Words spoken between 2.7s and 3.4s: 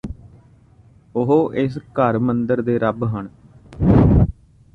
ਰੱਬ ਹਨ